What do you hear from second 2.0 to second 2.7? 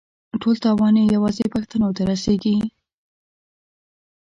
رسېږي.